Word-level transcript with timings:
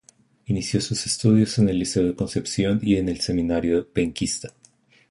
Inició 0.47 0.81
sus 0.81 1.05
estudios 1.05 1.59
en 1.59 1.69
el 1.69 1.77
Liceo 1.77 2.01
de 2.03 2.15
Concepción 2.15 2.79
y 2.81 2.95
en 2.95 3.07
el 3.07 3.21
Seminario 3.21 3.87
penquista. 3.93 4.51